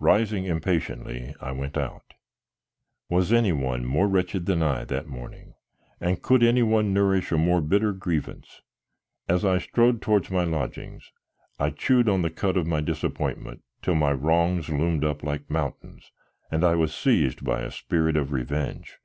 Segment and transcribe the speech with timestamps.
[0.00, 2.14] Rising impatiently, I went out.
[3.10, 5.52] Was any one more wretched than I that morning
[6.00, 8.62] and could any one nourish a more bitter grievance?
[9.28, 11.12] As I strode towards my lodgings
[11.58, 16.10] I chewed the cud of my disappointment till my wrongs loomed up like mountains
[16.50, 18.96] and I was seized by a spirit of revenge.